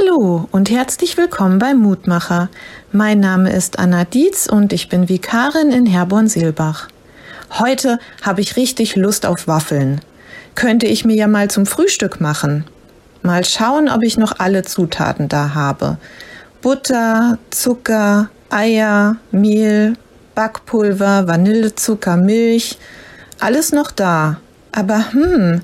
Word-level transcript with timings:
Hallo 0.00 0.48
und 0.50 0.70
herzlich 0.70 1.16
willkommen 1.16 1.58
bei 1.58 1.74
Mutmacher. 1.74 2.48
Mein 2.92 3.20
Name 3.20 3.52
ist 3.52 3.78
Anna 3.78 4.04
Dietz 4.04 4.46
und 4.46 4.72
ich 4.72 4.88
bin 4.88 5.08
Vikarin 5.08 5.72
in 5.72 5.86
Herborn-Seelbach. 5.86 6.88
Heute 7.58 7.98
habe 8.22 8.40
ich 8.40 8.56
richtig 8.56 8.96
Lust 8.96 9.26
auf 9.26 9.46
Waffeln. 9.46 10.00
Könnte 10.54 10.86
ich 10.86 11.04
mir 11.04 11.16
ja 11.16 11.26
mal 11.26 11.50
zum 11.50 11.66
Frühstück 11.66 12.20
machen. 12.20 12.64
Mal 13.22 13.44
schauen, 13.44 13.88
ob 13.88 14.02
ich 14.02 14.16
noch 14.16 14.38
alle 14.38 14.62
Zutaten 14.62 15.28
da 15.28 15.54
habe. 15.54 15.98
Butter, 16.62 17.38
Zucker, 17.50 18.30
Eier, 18.48 19.16
Mehl, 19.32 19.94
Backpulver, 20.34 21.26
Vanillezucker, 21.26 22.16
Milch. 22.16 22.78
Alles 23.38 23.72
noch 23.72 23.90
da. 23.90 24.40
Aber 24.72 25.12
hm, 25.12 25.62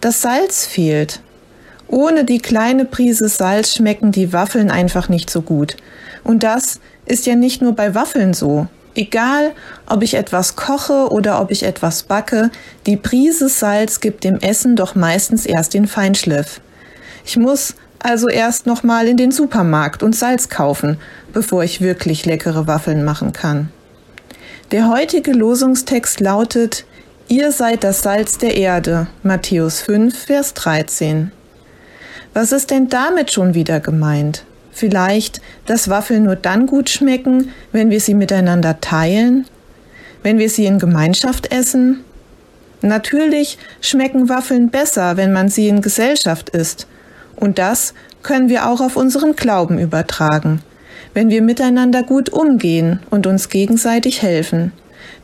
das 0.00 0.22
Salz 0.22 0.66
fehlt. 0.66 1.20
Ohne 1.88 2.24
die 2.24 2.40
kleine 2.40 2.84
Prise 2.84 3.28
Salz 3.28 3.74
schmecken 3.74 4.12
die 4.12 4.32
Waffeln 4.32 4.70
einfach 4.70 5.08
nicht 5.08 5.30
so 5.30 5.42
gut. 5.42 5.76
Und 6.24 6.42
das 6.42 6.80
ist 7.04 7.26
ja 7.26 7.36
nicht 7.36 7.62
nur 7.62 7.74
bei 7.74 7.94
Waffeln 7.94 8.34
so. 8.34 8.66
Egal, 8.94 9.52
ob 9.86 10.02
ich 10.02 10.14
etwas 10.14 10.56
koche 10.56 11.08
oder 11.10 11.40
ob 11.40 11.50
ich 11.50 11.62
etwas 11.62 12.02
backe, 12.02 12.50
die 12.86 12.96
Prise 12.96 13.48
Salz 13.48 14.00
gibt 14.00 14.24
dem 14.24 14.40
Essen 14.40 14.74
doch 14.74 14.94
meistens 14.94 15.44
erst 15.44 15.74
den 15.74 15.86
Feinschliff. 15.86 16.60
Ich 17.24 17.36
muss 17.36 17.74
also 17.98 18.28
erst 18.28 18.66
noch 18.66 18.82
mal 18.82 19.06
in 19.06 19.16
den 19.16 19.32
Supermarkt 19.32 20.02
und 20.02 20.16
Salz 20.16 20.48
kaufen, 20.48 20.98
bevor 21.32 21.62
ich 21.62 21.80
wirklich 21.80 22.24
leckere 22.24 22.66
Waffeln 22.66 23.04
machen 23.04 23.32
kann. 23.32 23.68
Der 24.70 24.88
heutige 24.88 25.32
Losungstext 25.32 26.20
lautet 26.20 26.84
Ihr 27.28 27.50
seid 27.50 27.82
das 27.82 28.02
Salz 28.02 28.38
der 28.38 28.56
Erde, 28.56 29.08
Matthäus 29.24 29.80
5, 29.80 30.16
Vers 30.16 30.54
13. 30.54 31.32
Was 32.36 32.52
ist 32.52 32.70
denn 32.70 32.90
damit 32.90 33.32
schon 33.32 33.54
wieder 33.54 33.80
gemeint? 33.80 34.44
Vielleicht, 34.70 35.40
dass 35.64 35.88
Waffeln 35.88 36.24
nur 36.24 36.36
dann 36.36 36.66
gut 36.66 36.90
schmecken, 36.90 37.48
wenn 37.72 37.88
wir 37.88 37.98
sie 37.98 38.12
miteinander 38.12 38.78
teilen? 38.82 39.46
Wenn 40.22 40.38
wir 40.38 40.50
sie 40.50 40.66
in 40.66 40.78
Gemeinschaft 40.78 41.50
essen? 41.50 42.04
Natürlich 42.82 43.56
schmecken 43.80 44.28
Waffeln 44.28 44.68
besser, 44.68 45.16
wenn 45.16 45.32
man 45.32 45.48
sie 45.48 45.68
in 45.68 45.80
Gesellschaft 45.80 46.50
isst. 46.50 46.86
Und 47.36 47.56
das 47.56 47.94
können 48.22 48.50
wir 48.50 48.68
auch 48.68 48.82
auf 48.82 48.96
unseren 48.96 49.34
Glauben 49.34 49.78
übertragen. 49.78 50.60
Wenn 51.14 51.30
wir 51.30 51.40
miteinander 51.40 52.02
gut 52.02 52.28
umgehen 52.28 53.00
und 53.08 53.26
uns 53.26 53.48
gegenseitig 53.48 54.20
helfen. 54.20 54.72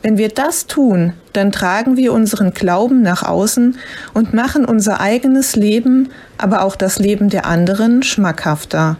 Wenn 0.01 0.17
wir 0.17 0.29
das 0.29 0.67
tun, 0.67 1.13
dann 1.33 1.51
tragen 1.51 1.97
wir 1.97 2.13
unseren 2.13 2.53
Glauben 2.53 3.01
nach 3.01 3.23
außen 3.23 3.77
und 4.13 4.33
machen 4.33 4.65
unser 4.65 4.99
eigenes 4.99 5.55
Leben, 5.55 6.09
aber 6.37 6.63
auch 6.63 6.75
das 6.75 6.99
Leben 6.99 7.29
der 7.29 7.45
anderen 7.45 8.03
schmackhafter. 8.03 8.97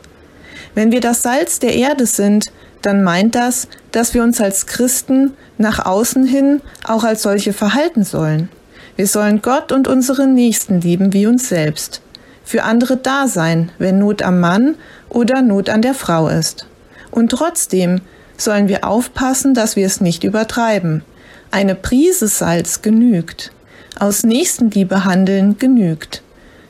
Wenn 0.75 0.91
wir 0.91 1.01
das 1.01 1.21
Salz 1.21 1.59
der 1.59 1.75
Erde 1.75 2.05
sind, 2.05 2.51
dann 2.81 3.03
meint 3.03 3.35
das, 3.35 3.67
dass 3.91 4.13
wir 4.13 4.23
uns 4.23 4.41
als 4.41 4.65
Christen 4.65 5.33
nach 5.57 5.85
außen 5.85 6.25
hin 6.25 6.61
auch 6.83 7.03
als 7.03 7.21
solche 7.21 7.53
verhalten 7.53 8.03
sollen. 8.03 8.49
Wir 8.95 9.07
sollen 9.07 9.41
Gott 9.41 9.71
und 9.71 9.87
unseren 9.87 10.33
Nächsten 10.33 10.81
lieben 10.81 11.13
wie 11.13 11.25
uns 11.25 11.49
selbst. 11.49 12.01
Für 12.43 12.63
andere 12.63 12.97
da 12.97 13.27
sein, 13.27 13.71
wenn 13.79 13.99
Not 13.99 14.21
am 14.21 14.39
Mann 14.39 14.75
oder 15.09 15.41
Not 15.41 15.69
an 15.69 15.81
der 15.81 15.93
Frau 15.93 16.27
ist. 16.27 16.67
Und 17.09 17.29
trotzdem 17.29 18.01
sollen 18.37 18.67
wir 18.67 18.85
aufpassen, 18.85 19.53
dass 19.53 19.75
wir 19.75 19.85
es 19.85 20.01
nicht 20.01 20.23
übertreiben. 20.23 21.03
Eine 21.51 21.75
Prise 21.75 22.27
Salz 22.27 22.81
genügt. 22.81 23.51
Aus 23.99 24.23
Nächstenliebe 24.23 25.05
handeln 25.05 25.57
genügt. 25.57 26.23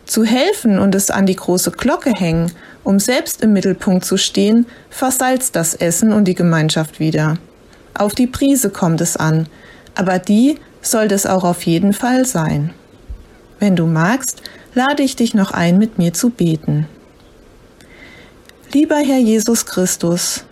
Zu 0.06 0.26
helfen 0.26 0.80
und 0.80 0.94
es 0.96 1.10
an 1.10 1.26
die 1.26 1.36
große 1.36 1.72
Glocke 1.72 2.12
hängen, 2.12 2.52
um 2.84 3.00
selbst 3.00 3.42
im 3.42 3.54
Mittelpunkt 3.54 4.04
zu 4.04 4.18
stehen, 4.18 4.66
versalzt 4.90 5.56
das 5.56 5.74
Essen 5.74 6.12
und 6.12 6.26
die 6.26 6.36
Gemeinschaft 6.36 7.00
wieder. 7.00 7.38
Auf 7.94 8.14
die 8.14 8.28
Prise 8.28 8.70
kommt 8.70 9.00
es 9.00 9.16
an, 9.16 9.48
aber 9.96 10.20
die 10.20 10.58
sollte 10.82 11.16
es 11.16 11.26
auch 11.26 11.44
auf 11.44 11.64
jeden 11.64 11.94
Fall 11.94 12.26
sein. 12.26 12.72
Wenn 13.60 13.78
du 13.78 13.86
magst, 13.86 14.42
lade 14.74 15.04
ich 15.04 15.16
dich 15.16 15.34
noch 15.34 15.52
ein, 15.52 15.78
mit 15.78 15.98
mir 15.98 16.14
zu 16.14 16.30
beten. 16.30 16.88
Lieber 18.74 18.98
Herr 18.98 19.20
Jesus 19.20 19.66
Christus, 19.66 20.44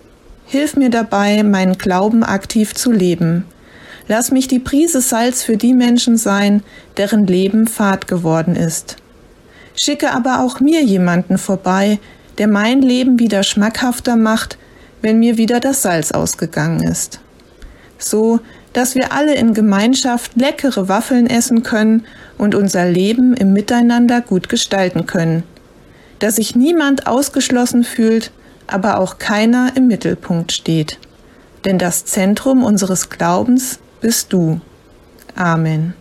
Hilf 0.51 0.75
mir 0.75 0.89
dabei, 0.89 1.43
meinen 1.43 1.77
Glauben 1.77 2.25
aktiv 2.25 2.75
zu 2.75 2.91
leben. 2.91 3.45
Lass 4.09 4.31
mich 4.31 4.49
die 4.49 4.59
Prise 4.59 4.99
Salz 4.99 5.43
für 5.43 5.55
die 5.55 5.73
Menschen 5.73 6.17
sein, 6.17 6.61
deren 6.97 7.25
Leben 7.25 7.67
fad 7.67 8.05
geworden 8.05 8.57
ist. 8.57 8.97
Schicke 9.81 10.11
aber 10.11 10.41
auch 10.41 10.59
mir 10.59 10.83
jemanden 10.83 11.37
vorbei, 11.37 11.99
der 12.37 12.49
mein 12.49 12.81
Leben 12.81 13.17
wieder 13.17 13.43
schmackhafter 13.43 14.17
macht, 14.17 14.57
wenn 15.01 15.19
mir 15.19 15.37
wieder 15.37 15.61
das 15.61 15.83
Salz 15.83 16.11
ausgegangen 16.11 16.83
ist. 16.83 17.21
So, 17.97 18.41
dass 18.73 18.93
wir 18.93 19.13
alle 19.13 19.35
in 19.35 19.53
Gemeinschaft 19.53 20.35
leckere 20.35 20.89
Waffeln 20.89 21.27
essen 21.27 21.63
können 21.63 22.03
und 22.37 22.55
unser 22.55 22.89
Leben 22.89 23.35
im 23.35 23.53
Miteinander 23.53 24.19
gut 24.19 24.49
gestalten 24.49 25.05
können. 25.05 25.43
Dass 26.19 26.35
sich 26.35 26.57
niemand 26.57 27.07
ausgeschlossen 27.07 27.85
fühlt, 27.85 28.33
aber 28.73 28.99
auch 28.99 29.17
keiner 29.17 29.73
im 29.75 29.87
Mittelpunkt 29.87 30.51
steht. 30.51 30.99
Denn 31.65 31.77
das 31.77 32.05
Zentrum 32.05 32.63
unseres 32.63 33.09
Glaubens 33.09 33.79
bist 33.99 34.33
du. 34.33 34.61
Amen. 35.35 35.93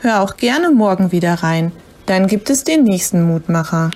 Hör 0.00 0.20
auch 0.20 0.36
gerne 0.36 0.70
morgen 0.70 1.12
wieder 1.12 1.34
rein, 1.34 1.72
dann 2.06 2.26
gibt 2.26 2.50
es 2.50 2.64
den 2.64 2.82
nächsten 2.82 3.22
Mutmacher. 3.22 3.92